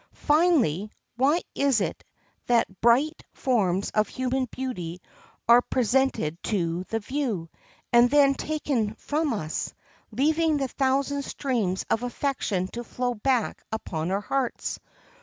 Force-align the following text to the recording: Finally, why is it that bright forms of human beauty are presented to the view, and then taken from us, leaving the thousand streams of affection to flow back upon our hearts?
Finally, 0.25 0.89
why 1.15 1.39
is 1.53 1.79
it 1.79 2.03
that 2.47 2.81
bright 2.81 3.23
forms 3.33 3.91
of 3.91 4.07
human 4.07 4.45
beauty 4.49 4.99
are 5.47 5.61
presented 5.61 6.41
to 6.41 6.83
the 6.89 6.97
view, 6.97 7.49
and 7.93 8.09
then 8.09 8.33
taken 8.33 8.95
from 8.95 9.31
us, 9.31 9.75
leaving 10.09 10.57
the 10.57 10.67
thousand 10.67 11.21
streams 11.21 11.85
of 11.91 12.01
affection 12.01 12.67
to 12.67 12.83
flow 12.83 13.13
back 13.13 13.61
upon 13.71 14.09
our 14.09 14.21
hearts? 14.21 14.79